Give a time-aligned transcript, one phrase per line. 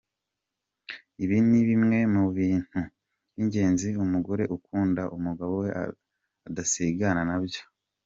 [1.23, 2.79] Ibi ni bimwe mu bintu
[3.35, 5.69] by’ingenzi umugore ukunda umugabo we
[6.49, 7.61] adasigana nabyo:.